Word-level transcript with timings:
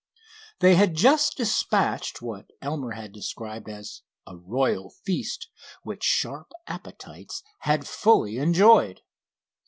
They 0.61 0.73
had 0.77 0.95
just 0.95 1.37
dispatched 1.37 2.23
what 2.23 2.49
Elmer 2.59 2.93
had 2.93 3.11
described 3.11 3.69
as 3.69 4.01
"a 4.25 4.35
royal 4.35 4.89
feast," 4.89 5.47
which 5.83 6.01
sharp 6.03 6.51
appetites 6.65 7.43
had 7.59 7.87
fully 7.87 8.37
enjoyed. 8.39 9.01